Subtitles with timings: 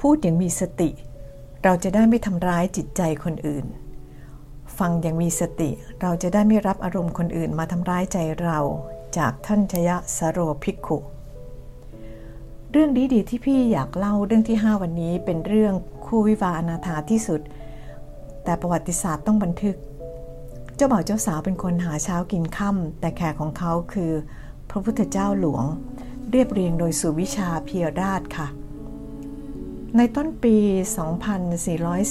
[0.00, 0.90] พูดอย่างมีสติ
[1.64, 3.66] เราจะได้ไม่ทำร้ายจิตใจคนอื่น
[4.78, 8.58] ฟังอย่างมีสติ เราจะได้ไม่รับอารมณ์คนอื่นมาทำร้ายใจเรา
[9.18, 10.98] จากท่านชยะสโรภิกขุ
[12.72, 15.74] เรื่องดีดีที่พี่อยากเล่าเรื่องที่ 5 วันนี้เป็นเรื่อง
[16.06, 17.40] คู่วิวาอนาถาที่สุด
[18.44, 19.76] แต่ประวัติศาสตร์ต้องบันทึก
[20.76, 24.12] เจ้าบ่าวเจ้าสาวเป็นคนหาเช้ากินค่ำแต่แขกของเขาคือ
[24.70, 25.64] พระพุทธเจ้าหลวง
[26.30, 28.48] เรียบเรียงโดยสุวิชาเพียราชค่ะ
[29.96, 30.56] ในต้นปี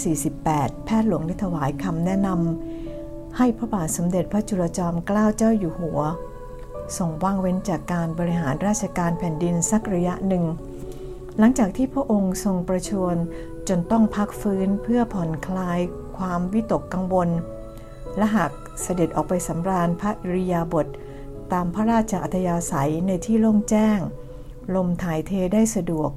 [0.05, 5.99] 2448 แพทย์หลวงได้ถวายคำแนะนำให้พระบาทสมเด็จพระจุลจอมเกล้าเจ้าอยู่หัว
[6.97, 10.45] ทรงว่างเว้นจากการบริหารราชการแผ่นดินสักระยะหนึ่ง
[11.37, 13.15] หลังจากที่พระองค์ทรงประชวร
[13.67, 15.79] จนต้องพักฟื้นเพื่อผ่อนคลาย
[16.17, 17.29] ความวิตกกังวล
[18.17, 20.87] และหากเสด็จออกไปสำราญพระริยาบท
[21.53, 23.99] ตามพระราชอัธยาศัยในที่โล่งแจ้ง
[24.75, 26.11] ลมถ่ายเทได้สะดวก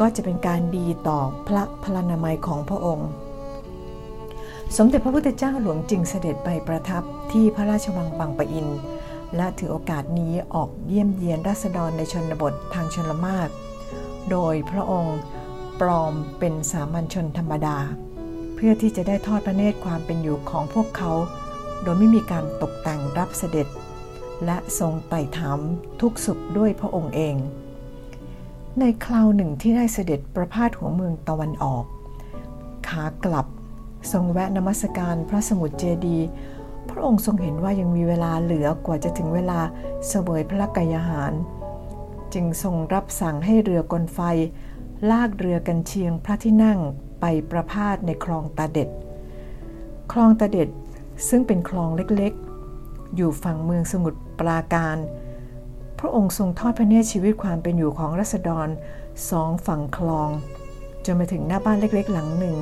[0.00, 3.08] ก็จะเป็นการดีต่อพระพลานามัยของพระองค์
[4.76, 8.68] สมเด็จพระพุทธเจ้าหลวงจึงเสด็จไปประทับที่พระราชวังบางปะอิน
[9.36, 13.48] และถือโอกาสนี้ออกเยี่ยมเยียนราษฎรในชนบททางชนละมาก
[14.30, 15.18] โดยพระองค์
[15.80, 17.78] ปลอมเป็นสามัญชนธรรมดา
[18.54, 21.12] เพื่อที่จะได้ทอดพระเนตรความเป็นอยู่ของพวกเขา
[21.82, 23.68] โดยไม่มีการตกแต่งรับเสด็จ
[24.44, 25.58] และทรงไต่ถาม
[26.00, 27.36] ทุกสุขด้วยพระองค์เอง
[28.80, 31.84] ในคราวหนึ่งที่ได้เสด็จประพาสหัวเมืองตะวันออก
[32.88, 33.46] ขากลับ
[34.12, 36.18] ทรงแวะนมัสการพระสมุทรเจดี
[36.90, 39.60] พระองค์ทรงเห็นว่ายังมีเวลาเหลือกว่าจะถึงเวลา
[40.08, 41.32] เสวยพระกายหาร
[42.34, 44.20] จึงทรงรับสั่งให้เรือกลไฟ
[45.10, 46.78] ลากเรือกันเชียงพระที่นั่ง
[47.20, 48.88] ไปประพาสในคลองตาเด็ด
[50.12, 50.68] คลองตาเด็ด
[51.28, 54.96] ซึ่งเป็นคลองเล็กๆ อยู่ฝั่งเมืองสมุทรปราการ
[56.04, 58.68] พระองค์ทรงทอดพระเนตรชีวิตความเป็นอยู่ของรัษฎร
[59.30, 60.30] สองฝั่งคลอง
[61.04, 62.56] จนมาถึงหน้าบ้านเล็กๆ หลังหนึ่ง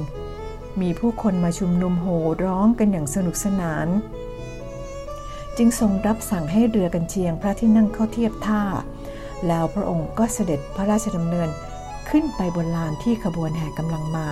[0.81, 3.89] มีผู้คนมาชุมนุมโห่ร้องกันอย่างสนุกสนาน
[5.57, 8.63] จึงทรงรับสั่งให้เรือกันเชียงพระที่นั่งเข้าเทียบท่า
[9.47, 11.49] แล้วพระองค์ก็เสด็จพระราชดำเนิน
[12.11, 14.29] ขึ้นไปบนลานที่ขบวนแห่กำลังมา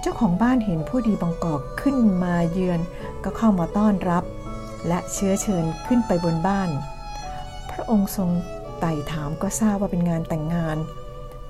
[0.00, 2.80] เจ้าของบ้านเห็นผู้ดีบังกอกขึ้นมาเยือน
[3.24, 4.24] ก็เข้ามาต้อนรับ
[4.88, 6.70] และเชื้อเชิญขึ้นไปบนบ้าน
[7.72, 8.30] พระองค์ทรง
[8.80, 10.78] ไต่ถามก็ทราบว่าเป็นงานแต่งงาน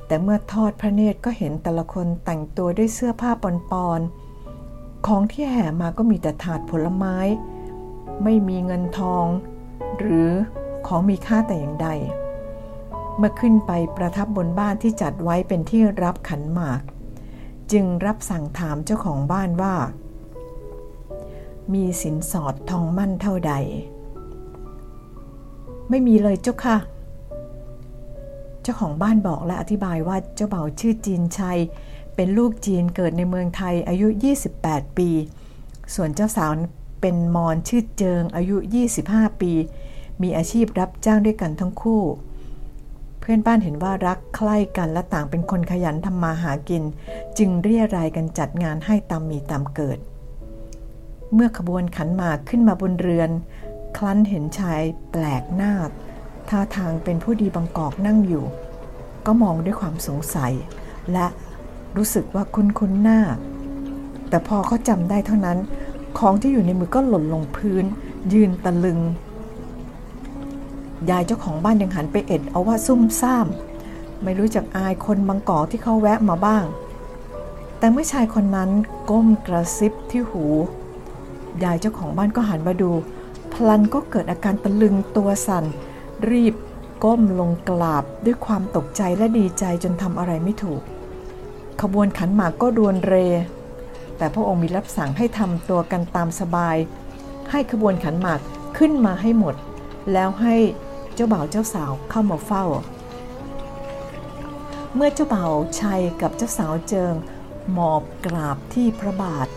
[0.07, 7.17] แต่เมื่อทอดพระเนตรก็เห็นแต่ละคนแต่งตัวด้วยเสื้อผ้าปอนๆ ของที่แห่มาก็มีแต่ถาดผลไม้
[8.23, 9.27] ไม่มีเงินทอง
[9.99, 10.31] หรือ
[10.87, 11.89] ของมีค่าแต่อย่างใด
[13.17, 16.81] เมื่อขึ้นไปประทับบนบ้านที่จัดไว้เป็นที่รับขันหมาก
[17.73, 19.75] จึงรับสั่งถามเจ้าของบ้านว่า
[21.73, 23.53] มีสินสอดทองมั่นเท่าใด
[25.91, 26.77] ไม่มีเลยเจ้าค่ะ
[28.63, 31.59] เจ้าของบ้านบอกและอธิบายว่าเจ้าเบ่าชื่อจีนชัย
[32.15, 34.09] เป็นลูกจีนเกิดในเมืองไทยอายุ
[34.53, 35.11] 28 ปี
[35.95, 36.53] ส่วนเจ้าสาว
[37.01, 38.57] เป็นมอนชื่อเจิงอายุ
[38.99, 39.53] 25 ปี
[40.23, 42.03] มีอาชีพรับจ้างด้วยกันทั้งคู่
[43.21, 46.83] เพื่อนบ้านเห็นว่ารักใคร่กันและต่างเป็นคนขยันทำมาหากิน
[47.39, 49.99] จึงเรียรายกันจัดงานให้ตามมีตามเกิด
[51.35, 53.31] เมื่อขบวนขันหมากขึ้นมาบนเรือน
[53.97, 54.81] คลั้นเห็นชาย
[55.11, 55.75] แปลกหน้า
[56.49, 58.45] ท่าทางเป็นผู้ดีบางกอกนั่งอยู่
[59.27, 60.53] ก็มองด้วยความสงสัย
[61.13, 61.27] และ
[61.97, 63.21] รู้สึกว่าคุ้นคุ้นหน้า
[64.29, 65.59] แต่พอเขาจำได้เท่านั้น
[66.19, 67.85] ของที่อยู่ในมือก็หล่นลงพื้น
[68.33, 69.01] ยืนตะลึง
[71.11, 73.47] ยายเจ้าของบ้านยังหันไปเอ็ดเอาว่าซุ่มซ่าม
[74.23, 76.65] ไม่รู้จักอายคนบางกอกที่เขาแวะมาบ้าง
[77.79, 78.71] แต่เมื่อชายคนนั้น
[79.11, 80.45] ก้มกระซิบที่หู
[81.65, 82.91] ยายเจ้าของบ้านก็หันมาดู
[83.53, 85.65] พลันก็เกิดอาการตะลึงตัวสั่น
[86.31, 86.55] รีบ
[87.05, 90.83] ก้มลงกราบด้วยความตกใจและดีใจจนทำอะไรไม่ถูก
[91.81, 93.15] ขบวนขันหมากก็ดวนเร
[94.17, 96.77] แต่พระองค์มีรับสั่งให้ทำตัวกันตามสบาย
[97.51, 98.41] ให้ขบวนขันหมาก
[98.79, 99.55] ขึ้นมาให้หมด
[100.13, 100.57] แล้วให้
[101.15, 102.65] เจ้าบ่าวเจ้าสาวเข้ามาเฝ้า
[104.95, 107.15] เมื่อเจ้าบ่าวชัยกับเจ้าสาวเจิง
[107.73, 109.49] หมอบกราบที่พระบาท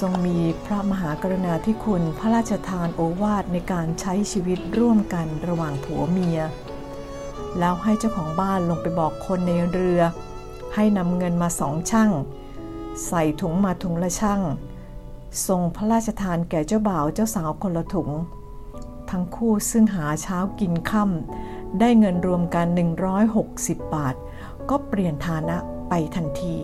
[0.00, 6.40] ทรงมีพระมหากรุณาธิคุณพระราชทานโอวาทในการใช้ชีวิตร่วมกันระหว่างผัวเมีย
[7.58, 10.00] แล้วให้เจ้าของบ้านลงไปบอกคนในเรือ
[10.74, 12.10] ให้นำเงินมาสองช่าง
[13.06, 14.40] ใส่ถุงมาถุงละช่าง
[15.46, 18.10] ทรงพระราชทานแก่เจ้าบ่าวเจ้าสาวคนละถุง
[19.10, 22.66] ทั้งคู่ซึ่งหาเช้ากินค่ำได้เงินรวมกัน
[23.26, 24.14] 160 บาท
[24.70, 25.56] ก็เปลี่ยนฐานะ
[25.88, 26.56] ไปทันที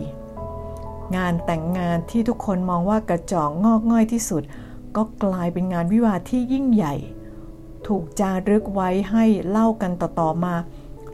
[1.15, 4.43] งานแต่งงานที่ทุกคนมองว่ากระจอกงอกง่อยที่สุด
[4.95, 6.95] ก็กลายเป็นงานวิวาที่ยิ่งใหญ่
[7.87, 10.55] ถูกจารึกไว้ให้เล่ากันต่อๆมา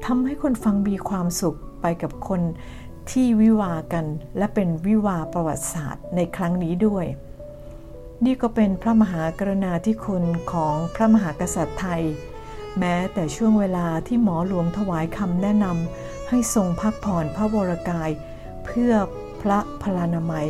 [0.06, 2.42] ทำให้คนฟังมีความสุขไปกับคน
[3.12, 4.06] ที่วิวากัน
[4.38, 7.06] และเป็นวิวาประวัติศาสตร์ในครั้งนี้ด้วย
[8.26, 12.04] นี่ก็เป็นพระมหากรุณาธิคุณของพระมหากษัตริย์ไทย
[12.80, 18.10] แม้แต่ช่วงเวลาที่หมอหลวงถวายคำแนะนำให้ทรงพักผ่อนพระวรกาย
[18.66, 18.94] เพื่อ
[19.42, 20.48] พระพลานามัย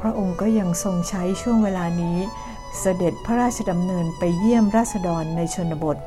[0.00, 2.18] พระองค์ก็ยังทรงใช้ช่วงเวลานี้
[2.80, 5.98] เสด็จพระราชดำเนินไปเยี่ยมราษฎรในชนบท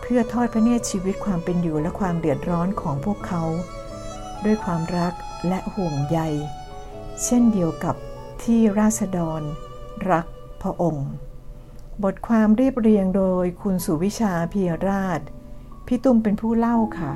[0.00, 3.42] เพื่อทอดพระเนตรชีวิตความเป็นอยู่และความเดือดร้อนของพวกเขา
[4.44, 5.12] ด้วยความรัก
[5.48, 6.18] และห่วงใย
[7.24, 7.96] เช่นเดียวกับ
[8.42, 9.42] ที่ราษฎร
[10.10, 10.26] รัก
[10.62, 11.08] พระองค์
[12.04, 15.20] บทความเรียบเรียงโดยคุณสุวิชาเพียราช
[15.86, 17.12] พี่ตุ้มเป็นผู้เล่าค่ะ